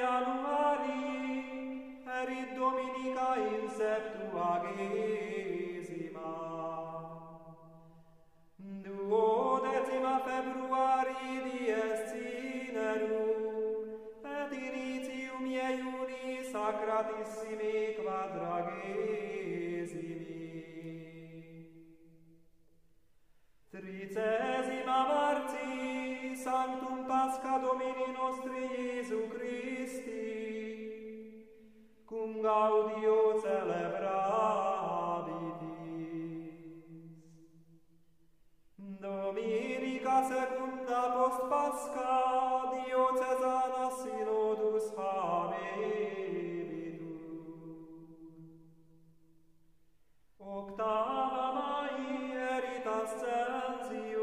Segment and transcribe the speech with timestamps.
[0.00, 1.04] Januari,
[2.20, 6.32] erit Dominica in septuagesima.
[8.84, 13.84] Duodecima februari dies cinerum,
[14.24, 20.28] et initium iuni sacratissimi quadragesimi.
[23.70, 25.68] Tricesima Marti,
[26.44, 30.24] sanctum pasca Domini nostri Iesu Christi,
[32.06, 34.40] cum gaudio celebrabitis.
[39.00, 42.16] Dominica secunda post pasca
[42.72, 46.00] diocesana sinodus habebitur.
[50.38, 52.00] Octava mai
[52.56, 54.19] eritas censio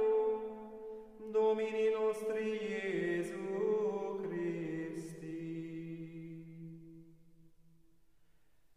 [1.48, 5.40] Domini nostri Iesu Christi.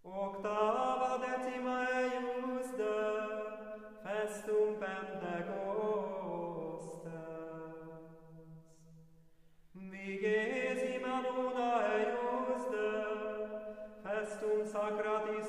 [0.04, 2.98] Octava decima eius de
[4.04, 5.50] festum Pentecostes.
[9.74, 12.90] Vigesima nona eius de
[14.04, 15.39] festum sacratis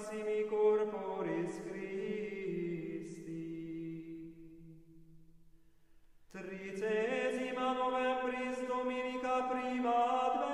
[9.51, 10.50] privat